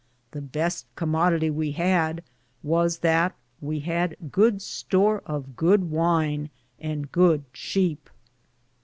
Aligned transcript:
The 0.31 0.41
beste 0.41 0.87
como 0.95 1.19
ditie 1.29 1.53
we 1.53 1.73
had 1.73 2.23
was 2.63 2.97
that 3.05 3.35
we 3.61 3.81
had 3.81 4.17
good 4.31 4.59
store 4.59 5.21
of 5.27 5.55
good 5.55 5.91
wyne 5.91 6.49
and 6.79 7.11
good 7.11 7.41
cheape 7.53 8.05
(sheep). 8.09 8.09